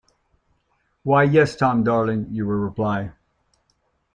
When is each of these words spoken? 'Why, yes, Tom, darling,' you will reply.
'Why, 1.03 1.21
yes, 1.25 1.55
Tom, 1.55 1.83
darling,' 1.83 2.29
you 2.33 2.47
will 2.47 2.55
reply. 2.55 3.11